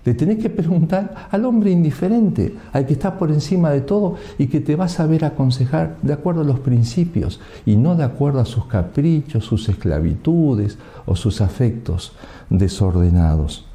[0.06, 4.48] Le tenés que preguntar al hombre indiferente, al que está por encima de todo y
[4.48, 8.40] que te va a saber aconsejar de acuerdo a los principios y no de acuerdo
[8.40, 12.14] a sus caprichos, sus esclavitudes o sus afectos
[12.50, 13.66] desordenados.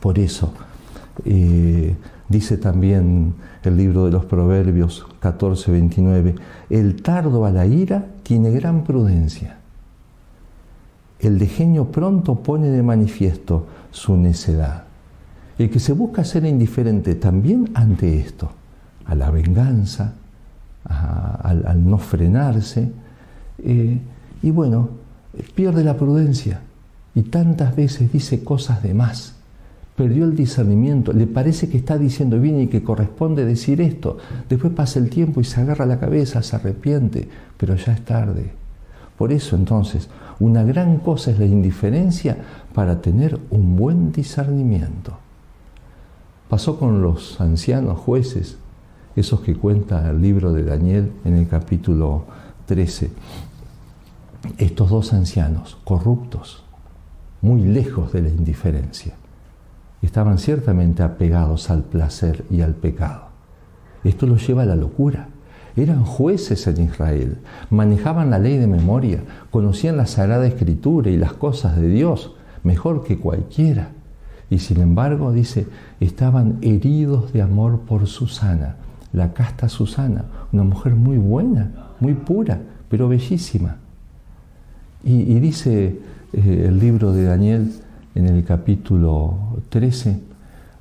[0.00, 0.52] Por eso,
[1.24, 1.94] eh,
[2.28, 6.34] dice también el libro de los Proverbios 14, 29,
[6.70, 9.58] el tardo a la ira tiene gran prudencia.
[11.20, 14.84] El degenio pronto pone de manifiesto su necedad.
[15.58, 18.50] El que se busca ser indiferente también ante esto,
[19.04, 20.14] a la venganza,
[20.84, 22.90] al, no frenarse,
[23.62, 23.98] eh,
[24.42, 24.90] y bueno,
[25.54, 26.60] pierde la prudencia
[27.14, 29.34] y tantas veces dice cosas de más
[29.96, 34.18] perdió el discernimiento, le parece que está diciendo bien y que corresponde decir esto.
[34.48, 38.50] Después pasa el tiempo y se agarra la cabeza, se arrepiente, pero ya es tarde.
[39.16, 40.08] Por eso entonces,
[40.40, 42.36] una gran cosa es la indiferencia
[42.74, 45.18] para tener un buen discernimiento.
[46.48, 48.58] Pasó con los ancianos jueces,
[49.16, 52.24] esos que cuenta el libro de Daniel en el capítulo
[52.66, 53.10] 13.
[54.58, 56.62] Estos dos ancianos, corruptos,
[57.40, 59.14] muy lejos de la indiferencia
[60.02, 63.28] estaban ciertamente apegados al placer y al pecado.
[64.04, 65.28] Esto los lleva a la locura.
[65.76, 67.38] Eran jueces en Israel,
[67.70, 73.02] manejaban la ley de memoria, conocían la Sagrada Escritura y las cosas de Dios mejor
[73.02, 73.90] que cualquiera.
[74.50, 75.66] Y sin embargo, dice,
[76.00, 78.76] estaban heridos de amor por Susana,
[79.12, 81.70] la casta Susana, una mujer muy buena,
[82.00, 83.76] muy pura, pero bellísima.
[85.02, 86.00] Y, dice
[86.32, 87.72] eh, el libro de Daniel,
[88.14, 89.36] en el capítulo
[89.68, 90.20] 13,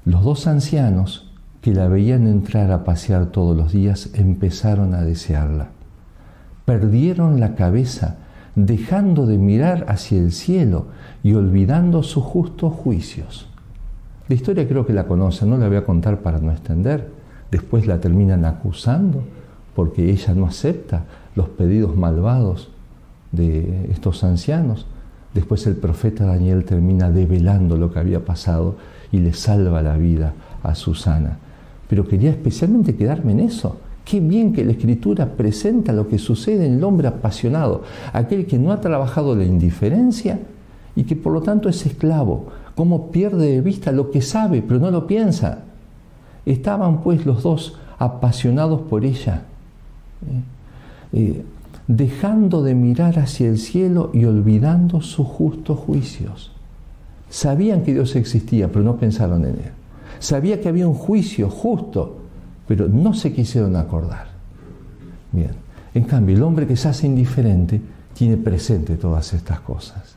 [0.05, 5.70] los dos ancianos que la veían entrar a pasear todos los días empezaron a desearla.
[6.66, 8.18] Perdieron la cabeza
[8.55, 10.88] dejando de mirar hacia el cielo
[11.24, 13.49] y olvidando sus justos juicios.
[14.30, 17.09] La historia creo que la conocen, no la voy a contar para no extender.
[17.51, 19.21] Después la terminan acusando
[19.76, 21.05] porque ella no acepta
[21.36, 22.69] los pedidos malvados
[23.32, 24.86] de estos ancianos.
[25.34, 28.76] Después el profeta Daniel termina develando lo que había pasado
[29.11, 31.38] y le salva la vida a Susana.
[31.89, 33.78] Pero quería especialmente quedarme en eso.
[34.05, 38.59] Qué bien que la escritura presenta lo que sucede en el hombre apasionado, aquel que
[38.59, 40.39] no ha trabajado la indiferencia
[40.95, 44.80] y que por lo tanto es esclavo, cómo pierde de vista lo que sabe pero
[44.80, 45.63] no lo piensa.
[46.45, 49.43] Estaban pues los dos apasionados por ella,
[50.28, 50.41] ¿eh?
[51.13, 51.45] Eh,
[51.88, 56.51] dejando de mirar hacia el cielo y olvidando sus justos juicios.
[57.30, 59.71] Sabían que Dios existía, pero no pensaron en Él.
[60.19, 62.19] Sabía que había un juicio justo,
[62.67, 64.28] pero no se quisieron acordar.
[65.32, 65.51] Bien,
[65.93, 67.82] en cambio, el hombre que se hace indiferente
[68.13, 70.15] tiene presente todas estas cosas.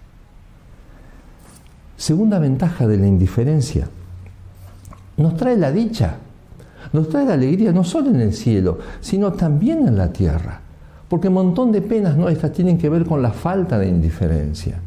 [1.96, 3.88] Segunda ventaja de la indiferencia,
[5.16, 6.16] nos trae la dicha,
[6.92, 10.60] nos trae la alegría no solo en el cielo, sino también en la tierra.
[11.08, 14.80] Porque un montón de penas nuestras tienen que ver con la falta de indiferencia,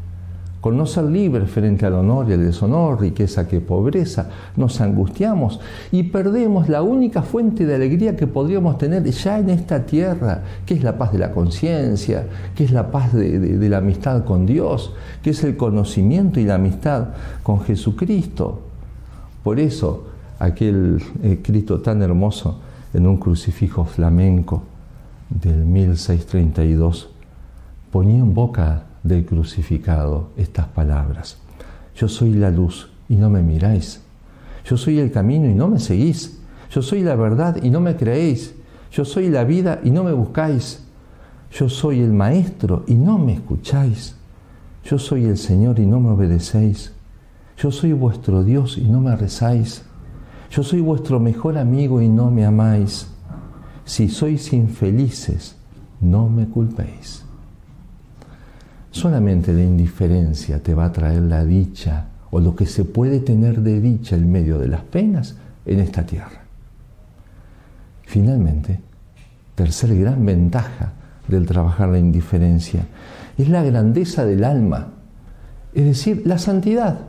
[0.61, 5.59] con no ser libres frente al honor y al deshonor, riqueza que pobreza, nos angustiamos
[5.91, 10.73] y perdemos la única fuente de alegría que podríamos tener ya en esta tierra, que
[10.73, 14.93] es la paz de la conciencia, que es la paz de, la amistad con Dios,
[15.23, 17.09] que es el conocimiento y la amistad
[17.43, 18.59] con Jesucristo.
[19.43, 20.07] Por eso,
[20.39, 22.59] aquel escrito tan hermoso
[22.93, 24.63] en un crucifijo flamenco,
[25.29, 27.09] del 1632
[27.91, 31.37] ponía en boca del crucificado estas palabras.
[31.95, 34.01] Yo soy la luz y no me miráis.
[34.65, 36.39] Yo soy el camino y no me seguís.
[36.71, 38.55] Yo soy la verdad y no me creéis.
[38.91, 40.83] Yo soy la vida y no me buscáis.
[41.51, 44.15] Yo soy el maestro y no me escucháis.
[44.83, 46.93] Yo soy el Señor y no me obedecéis.
[47.57, 49.83] Yo soy vuestro Dios y no me rezáis.
[50.51, 53.07] Yo soy vuestro mejor amigo y no me amáis.
[53.85, 55.55] Si sois infelices,
[55.99, 57.25] no me culpéis.
[58.91, 63.61] Solamente la indiferencia te va a traer la dicha o lo que se puede tener
[63.61, 65.35] de dicha en medio de las penas
[65.65, 66.43] en esta tierra.
[68.03, 68.79] Finalmente,
[69.55, 70.93] tercera gran ventaja
[71.27, 72.85] del trabajar la indiferencia
[73.37, 74.87] es la grandeza del alma,
[75.73, 77.01] es decir, la santidad.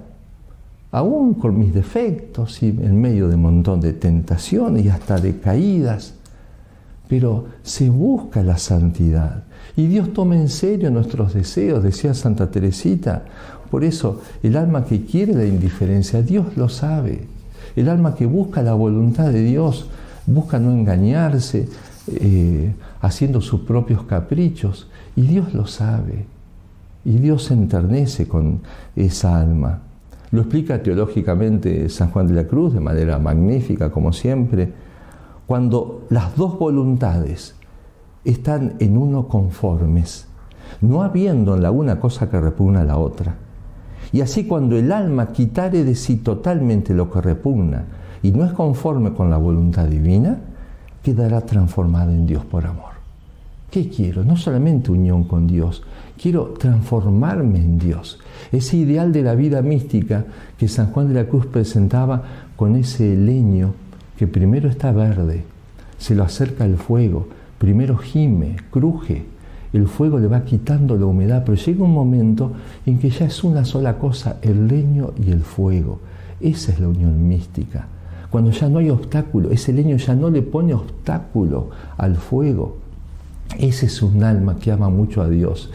[0.92, 5.38] Aún con mis defectos y en medio de un montón de tentaciones y hasta de
[5.38, 6.14] caídas,
[7.08, 9.44] pero se busca la santidad.
[9.76, 13.24] Y Dios toma en serio nuestros deseos, decía Santa Teresita.
[13.70, 17.26] Por eso, el alma que quiere la indiferencia, Dios lo sabe.
[17.76, 19.86] El alma que busca la voluntad de Dios,
[20.26, 21.68] busca no engañarse,
[22.08, 24.88] eh, haciendo sus propios caprichos.
[25.14, 26.26] Y Dios lo sabe.
[27.04, 28.60] Y Dios se enternece con
[28.96, 29.80] esa alma.
[30.32, 34.72] Lo explica teológicamente San Juan de la Cruz de manera magnífica, como siempre
[35.50, 37.56] cuando las dos voluntades
[38.24, 40.26] están en uno conformes,
[40.80, 43.36] no habiendo en la una cosa que repugna a la otra.
[44.12, 47.84] Y así cuando el alma quitare de sí totalmente lo que repugna
[48.22, 50.38] y no es conforme con la voluntad divina,
[51.02, 52.90] quedará transformada en Dios por amor.
[53.70, 54.24] ¿Qué quiero?
[54.24, 55.82] No solamente unión con Dios,
[56.20, 58.18] quiero transformarme en Dios.
[58.50, 60.24] Ese ideal de la vida mística
[60.58, 62.22] que San Juan de la Cruz presentaba
[62.56, 63.74] con ese leño
[64.18, 65.44] que primero está verde,
[65.98, 67.28] se lo acerca el fuego,
[67.60, 69.26] primero gime, cruje,
[69.74, 72.52] el fuego le va quitando la humedad, pero llega un momento
[72.86, 76.00] en que ya es una sola cosa, el leño y el fuego.
[76.40, 77.86] Esa es la unión mística.
[78.30, 82.78] Cuando ya no hay obstáculo, ese leño ya no le pone obstáculo al fuego.
[83.58, 85.70] Ese es un alma que ama mucho a Dios.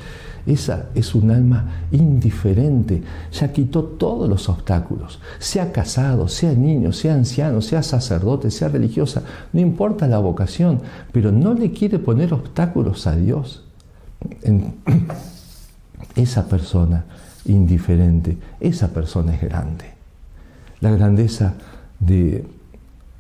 [0.46, 7.16] Esa es un alma indiferente, ya quitó todos los obstáculos, sea casado, sea niño, sea
[7.16, 9.24] anciano, sea sacerdote, sea religiosa,
[9.54, 10.82] no importa la vocación,
[11.12, 13.64] pero no le quiere poner obstáculos a Dios.
[16.16, 17.06] esa persona
[17.46, 19.86] indiferente, esa persona es grande.
[20.80, 21.54] La grandeza
[22.00, 22.46] de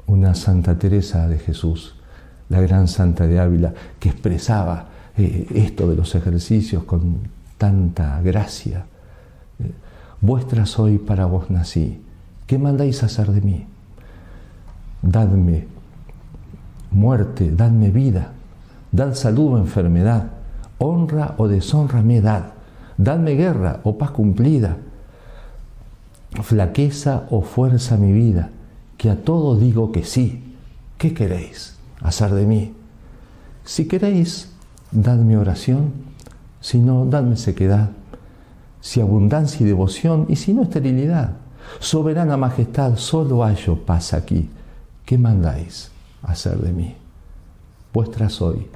[0.07, 1.95] una Santa Teresa de Jesús,
[2.49, 7.19] la gran Santa de Ávila, que expresaba eh, esto de los ejercicios con
[7.57, 8.85] tanta gracia.
[9.59, 9.71] Eh,
[10.21, 12.01] vuestra soy, para vos nací.
[12.47, 13.65] ¿Qué mandáis hacer de mí?
[15.01, 15.75] Dadme
[16.95, 18.31] muerte, dadme vida,
[18.91, 20.31] dad salud o enfermedad,
[20.79, 22.55] honra o deshonra me dad,
[22.97, 24.77] dadme guerra o paz cumplida,
[26.41, 28.49] flaqueza o fuerza mi vida,
[28.97, 30.41] que a todo digo que sí.
[30.97, 32.73] ¿Qué queréis hacer de mí?
[33.65, 34.54] Si queréis,
[34.91, 35.93] dadme oración,
[36.61, 37.91] si no, dadme sequedad,
[38.81, 41.31] si abundancia y devoción, y si no, esterilidad.
[41.79, 44.49] Soberana majestad, solo hallo paz aquí.
[45.05, 45.91] ¿Qué mandáis
[46.23, 46.95] hacer de mí?
[47.93, 48.67] Vuestra soy,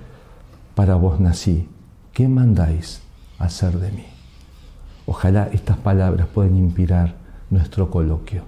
[0.75, 1.67] para vos nací.
[2.13, 3.01] ¿Qué mandáis
[3.37, 4.05] hacer de mí?
[5.05, 7.15] Ojalá estas palabras puedan inspirar
[7.49, 8.43] nuestro coloquio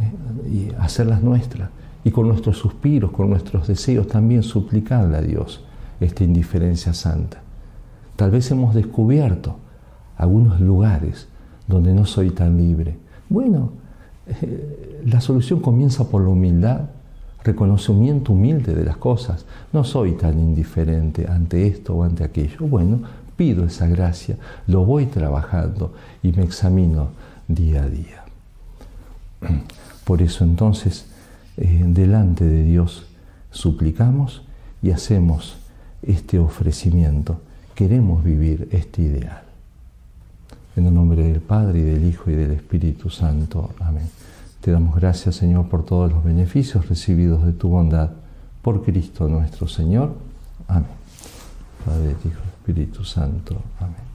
[0.00, 0.48] ¿eh?
[0.48, 1.70] y hacerlas nuestras.
[2.04, 5.65] Y con nuestros suspiros, con nuestros deseos también suplicarle a Dios
[6.00, 7.42] esta indiferencia santa.
[8.16, 9.56] Tal vez hemos descubierto
[10.16, 11.28] algunos lugares
[11.66, 12.96] donde no soy tan libre.
[13.28, 13.72] Bueno,
[14.26, 16.80] eh, la solución comienza por la humildad,
[17.44, 19.44] reconocimiento humilde de las cosas.
[19.72, 22.66] No soy tan indiferente ante esto o ante aquello.
[22.66, 23.00] Bueno,
[23.36, 24.36] pido esa gracia,
[24.66, 25.92] lo voy trabajando
[26.22, 27.08] y me examino
[27.46, 28.24] día a día.
[30.04, 31.06] Por eso entonces,
[31.56, 33.06] eh, delante de Dios,
[33.50, 34.42] suplicamos
[34.82, 35.56] y hacemos
[36.02, 37.40] este ofrecimiento.
[37.74, 39.42] Queremos vivir este ideal.
[40.76, 43.70] En el nombre del Padre y del Hijo y del Espíritu Santo.
[43.80, 44.08] Amén.
[44.60, 48.10] Te damos gracias, Señor, por todos los beneficios recibidos de tu bondad.
[48.62, 50.14] Por Cristo nuestro Señor.
[50.68, 50.90] Amén.
[51.84, 53.56] Padre, Hijo, Espíritu Santo.
[53.78, 54.05] Amén.